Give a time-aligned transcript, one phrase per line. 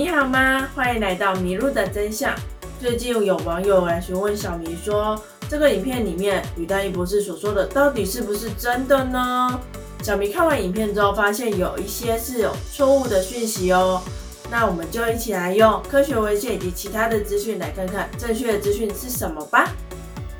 [0.00, 0.66] 你好吗？
[0.74, 2.34] 欢迎来到迷路的真相。
[2.80, 9.60] 最近有网友来询问小迷说，这个影片里面吕丹一博士所说的到底是不是真的呢？
[10.02, 14.00] 小迷看完影片之后，发现有一些是有错误的讯息哦。
[14.50, 19.70] 那我们就一起来用科学文献以及其他的资讯来看看正确的资讯是什么吧。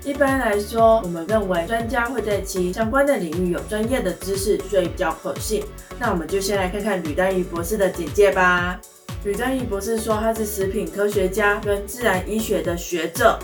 [0.03, 5.63] 一般来说，我们认为专家会在其相关的领域有专业的知识，所以比较可信。
[5.99, 8.81] 那我们就先来看看吕丹一博士的简介吧。
[9.23, 13.39] 吕丹一博士说，他是食品科学家跟自然医学的学者。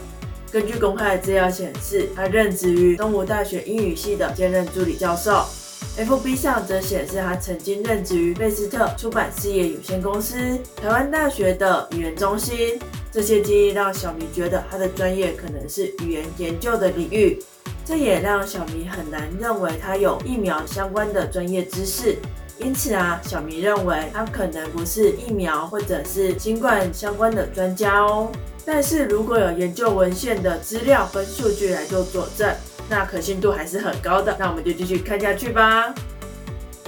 [0.51, 5.45] 根据公开的资料显示，他任职于东吴大学英语系的兼任助理教授。
[5.99, 10.37] FB 上则显示，他曾经任职于贝斯特出版事业有限公司、
[10.77, 12.79] 台湾大学的语言中心。
[13.13, 17.39] 这些经历让小明觉得他的专业可能是语言研究的领域，
[17.85, 22.17] 这也让小明很难认为他有疫苗相关的专业知识。
[22.59, 28.31] 因此啊，小明认为他可能不是疫苗或者是新冠相关的专家哦。
[28.65, 32.53] 但是如果有研究文献的资料跟数据来做佐证，
[32.89, 34.35] 那可信度还是很高的。
[34.39, 35.95] 那我们就继续看下去吧。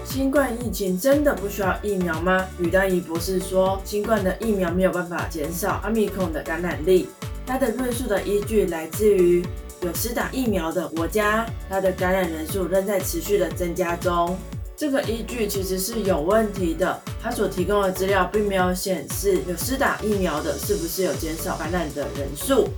[0.04, 2.46] 新冠疫情真的不需要疫苗吗？
[2.58, 7.10] 吕丹仪博士说，新冠的疫苗没有办法减少阿米孔的感染力。
[7.46, 9.44] 他的论述的依据来自于
[9.82, 14.36] 有施打疫苗的国家，它的感染人数仍在持续的增加中。
[14.78, 22.68] 这个依据其实是有问题的，他所提供的资料并没有显示有施打疫苗的是不是有减少感染的人数。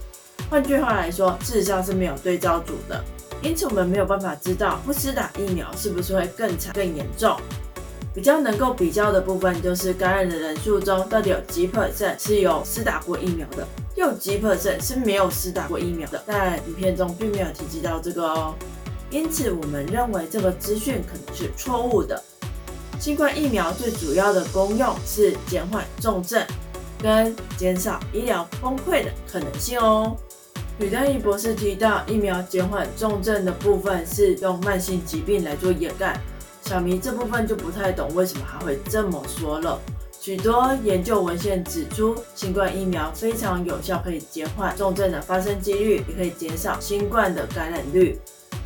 [0.49, 3.05] 换句话来说，事实上是没有对照组的，
[3.43, 7.37] 因此我们没有办法知道不施打疫苗是不是会更惨更严重。
[8.15, 18.55] 比较能够比较的部分就是感染的人数中到底有几 percent 是有施打过疫苗的，又有几 percent 是没有施打过疫苗的，在影片中并没有提及到这个哦。
[19.11, 22.23] 因此，我们认为这个资讯可能是错误的。
[22.99, 26.45] 新冠疫苗最主要的功用是减缓重症
[27.03, 30.17] 跟减少医疗崩溃的可能性哦。
[30.79, 36.21] 吕丹仪博士提到，疫苗减缓重症的部分是用慢性疾病来做掩盖。
[36.63, 39.81] 小明这部分就不太懂为什么还会这么说了。
[40.21, 48.21] 许多研究文献指出，新冠疫苗非常有效，可以减缓重症的发生几率，也可以减少新冠的感染率。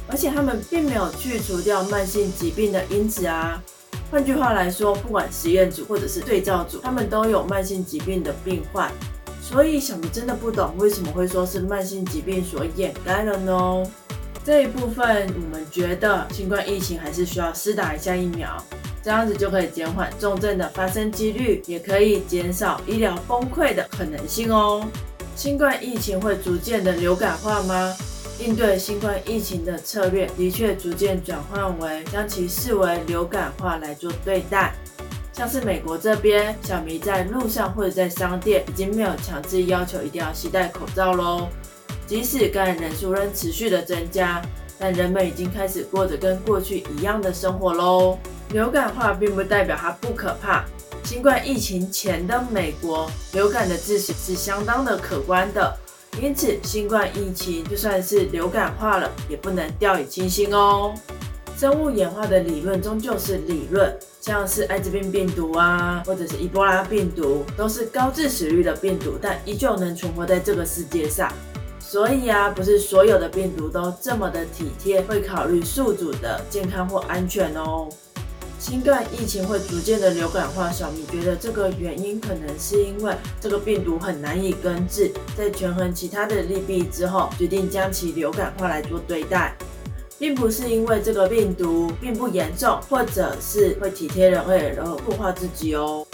[0.06, 3.62] 而且他们并没有去除掉慢性疾病的因子啊。
[4.10, 8.91] 换句话来说，不管实验组或者是对照组，他们都有慢性疾病的病患。
[9.43, 13.82] 所以小明真的不懂为什么会说是慢性疾病所掩盖了呢？
[14.44, 18.62] 这一部分我们觉得新冠疫情还是需要施打一下疫苗，
[19.03, 24.87] 这样子就可以减缓重症的发生几率，也可以减少医疗崩溃的可能性哦。
[25.34, 27.94] 新冠疫情会逐渐的流感化吗？
[28.40, 34.74] 应对新冠疫情的策略的确逐渐转换为将其视为流感化来做对待，
[35.32, 41.48] 像是美国这边，小迷在路上或者在商店已经没有强制要求一定要携戴口罩喽。
[42.06, 44.42] 即使感染人数仍持续的增加，
[44.78, 48.18] 但人们已经开始过着跟过去一样的生活喽。
[48.50, 50.64] 流感化并不代表它不可怕。
[51.04, 55.74] 新冠疫情前的美国，流感的致死是相当的可观的。
[56.22, 60.94] 因此，新冠疫情就算是流感化了，也不能掉以轻心哦。
[61.56, 71.32] 生物演化的理论终究是理论，像是艾滋病病毒啊，或者是伊波拉病毒，都是高致死率的病毒，但依旧能存活在这个世界上。
[71.78, 77.88] 所以啊，不是所有的病毒都这么的体贴，会考虑宿主的健康或安全哦。
[78.66, 89.54] 新冠疫情会逐渐的流感化，小米觉得这个原因可能是因为这个病毒很难以根治，在权衡其他的利弊之后，决定将其流感化来做对待，
[90.19, 96.06] 并不是因为这个病毒并不严重，或者是会体贴人类而弱化自己哦。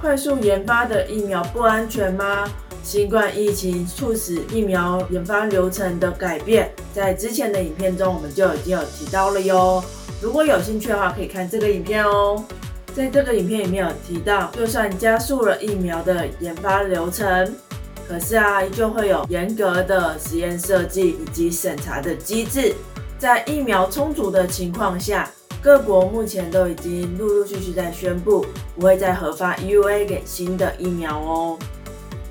[0.00, 2.50] 快速研发的疫苗不安全吗？
[2.82, 9.84] 新冠疫情促使疫苗研发流程的改变，在之前的影片中我们就已经有提到了哟。
[10.22, 12.44] 如果有兴趣的话，可以看这个影片哦。
[12.94, 17.52] 在这个影片里面有提到，就算加速了疫苗的研发流程，
[18.06, 22.72] 可是啊，依旧会有严格的实验设计以及审查的机制。
[23.18, 25.28] 在疫苗充足的情况下，
[25.60, 28.46] 各国目前都已经陆陆续续在宣布，
[28.76, 31.58] 不会再核发 U A 给新的疫苗哦。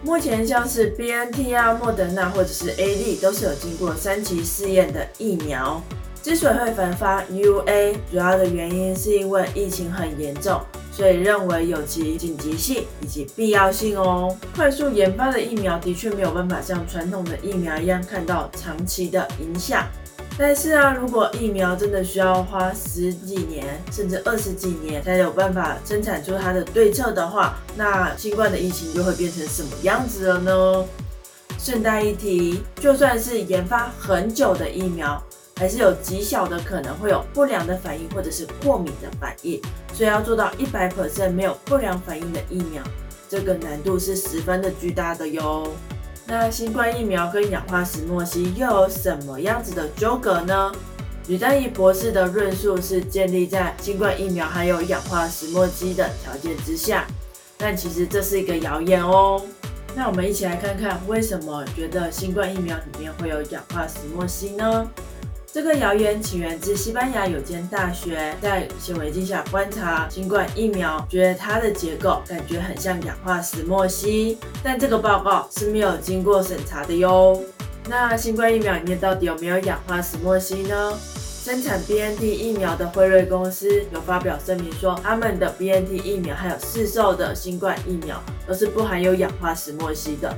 [0.02, 5.82] 目前像是 BNT 啊、莫德纳或者是 AD 都是有经过三期试验的疫苗。
[6.22, 14.38] 之所以会颁发 UA，主要的原因是因为疫情很严重，所以认为有其紧急性以及必要性哦。
[14.56, 19.88] 快速研发的疫苗的确没有办法像传统的疫苗一样看到长期的影响，
[20.38, 30.86] 但是啊，如果疫苗真的需要花十几年甚至二十几年才有办法生产出它的对策的话，那新冠的疫情就会变成什么样子了呢？
[31.58, 35.22] 顺带一提，就算是研发很久的疫苗，
[35.62, 39.62] 还是有极小的可能会有不良的反应或者是过敏的反应，
[39.94, 42.82] 所以要做到一百 percent 没有不良反应的疫苗，
[43.30, 45.72] 这个难度是十分的巨大的哟。
[46.26, 50.72] 那新冠疫苗跟氧化石墨烯又有什么样子的纠葛呢？
[51.28, 57.06] 吕丹仪博士的论述是建立在新冠疫苗含有氧化石墨烯的条件之下，
[57.56, 59.40] 但其实这是一个谣言哦。
[59.94, 64.90] 那我们一起来看看，为什么觉得新冠疫苗里面会有氧化石墨烯呢？
[65.54, 77.38] 这个谣言起源自西班牙有间大学在显微镜下观察新冠疫苗，觉得它的结构感觉很像氧化石墨烯，但这个报告是没有经过审查的哟。
[77.90, 80.98] 那新冠疫苗里面到底有没有氧化石墨烯呢？
[81.44, 90.34] 生产 BNT 疫苗的辉瑞公司有发表声明说，他们的 BNT 疫苗还有市售的新冠疫苗都是不含有氧化石墨烯的。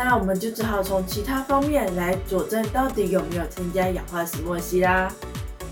[0.00, 5.12] 那我们就只好从其他方面来佐证到底有没有添加氧化石墨烯啦。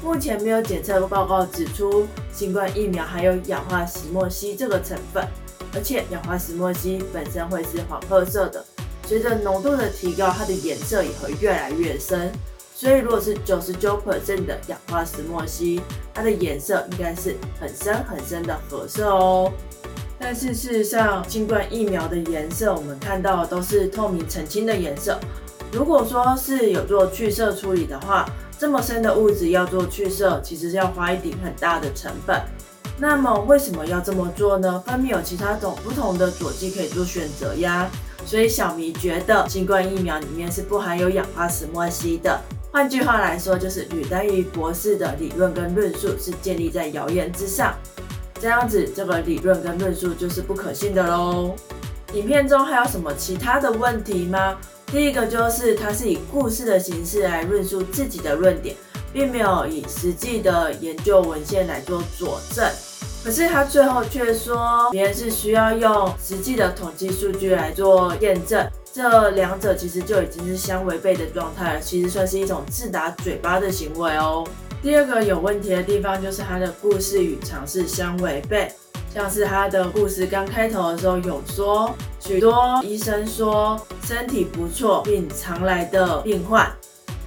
[0.02, 5.24] 目前没有检测报告指出新冠疫苗含有氧化石墨烯这个成分，
[5.72, 8.64] 而且氧化石墨烯本身会是黄褐色的，
[9.06, 12.32] 随着浓度的提高，它的颜色也会越来越深。
[12.74, 15.80] 所以，如果是九十九 percent 的氧化石墨烯，
[16.12, 19.50] 它的颜色应该是很深很深的褐色哦。
[20.18, 25.18] 但是事实上，新冠疫苗的颜色我们看到都是透明澄清的颜色。
[25.72, 28.24] 如果说是有做去色处理的话，
[28.58, 32.40] 这么深的物质要做去色，其实是要花一笔很大的成本。
[32.98, 34.82] 那么为什么要这么做呢？
[34.86, 37.90] 分明有其他种不同的佐剂可以做选择呀。
[38.24, 42.40] 所以小迷觉得新冠疫苗里面是不含有氧化石墨烯的。
[42.72, 47.74] 换句话来说，就是吕丹于博士的理论跟论述是建立在谣言之上，
[48.40, 51.54] 这样子这个理论跟论述就是不可信的喽。
[52.12, 54.56] 影片中还有什么其他的问题吗？
[54.86, 58.76] 第一个就是它是以故事的形式来论述自己的论点，
[59.12, 62.64] 并没有以实际的研究文献来做佐证。
[63.24, 68.64] 可是他最后却说别人是需要用实际的统计数据来做验证。
[68.92, 74.46] 这两者其实就已经是相违背的状态了，其实算是一种自打嘴巴的行为哦。
[74.86, 78.72] 第二个有问题的地方就是他的故事与常识相违背，
[79.12, 86.72] 像是他的故事刚开头的时候有说，许多医生说身体不错并常来的病患，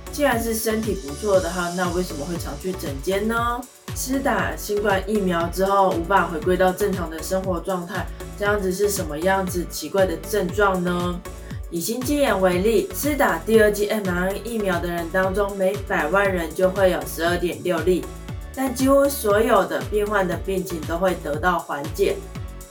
[0.09, 3.59] 既然是身体不错的话，那为什么会常去诊间呢？
[3.93, 8.07] 施打新冠疫苗之后无法回归到正常的生活状态，
[8.37, 11.19] 这样子是什么样子奇怪的症状呢？
[11.71, 18.03] 以心肌炎为例，施打第二剂 mRNA 疫苗的人当中，每百万人就会有十二点六例，
[18.55, 22.15] 但几乎所有的病患的病情都会得到缓解。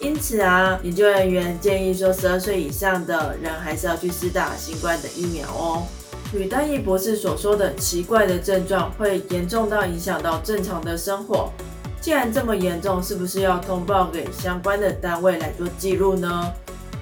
[0.01, 5.87] 因此啊，研究人员建议说，十二岁以上的人还是要去施打新冠的疫苗哦。
[6.33, 11.53] 吕丹义博士所说的奇怪的症状，会严重到影响到正常的生活。
[12.01, 16.53] 既然这么严重，是不是要通报给相关的单位来做记录呢？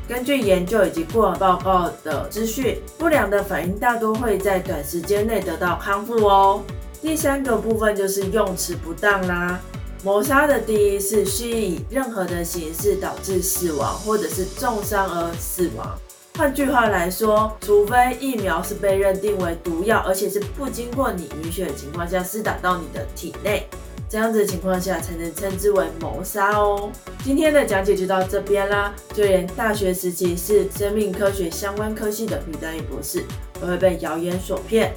[0.09, 6.63] 根据研究以及过往报告的资讯，不良的反应大多会在短时间内得到康复哦。
[7.03, 9.61] 第三个部分就是用词不当啦。
[10.05, 15.99] 谋杀的第一是需以任何的形式导致死亡或者是重伤而死亡。
[16.39, 23.67] 换句话来说，除非疫苗是被认定为毒药，而且是不经过你允许的情况下施打到你的体内。
[24.09, 26.91] 这样子的情况下才能称之为谋杀哦。
[27.25, 28.95] 今天的讲解就到这边啦。
[29.13, 33.25] 就连大学时期是生命科学相关科系的吕丹宇博士，
[33.61, 34.95] 都会被谣言所骗。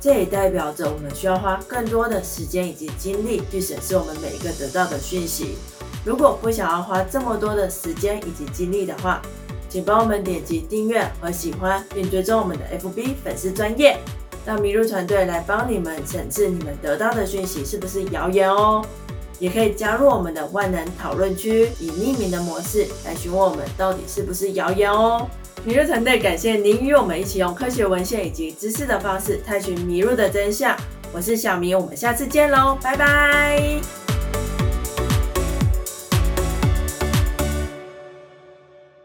[0.00, 5.56] 这也代表着我们需要花更多的时间以及精力去审视我们每一个得到的讯息。
[6.04, 9.20] 如果不想要花这么多的时间以及精力的话，
[9.68, 13.98] 请帮我们点击订阅和喜欢，并追踪我们的 FB 粉丝专业。
[14.46, 18.82] 让麋鹿团队来帮你们审视你们得到的讯息是不是谣言哦，
[19.40, 25.26] 也可以加入我们的万能讨论区，以匿名的模式来询问我们到底是不是谣言哦。
[25.66, 30.76] 麋鹿团队感谢您与我们一起用科学文献以及知识的方式探寻麋鹿的真相。
[31.12, 34.05] 我是小明，我们下次见喽，拜拜。